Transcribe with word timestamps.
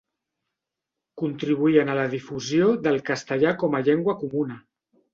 Contribuïen 1.23 1.93
a 1.93 1.99
la 2.01 2.07
difusió 2.15 2.73
del 2.89 3.01
castellà 3.13 3.55
com 3.65 3.81
a 3.83 3.87
llengua 3.89 4.21
comuna. 4.27 4.63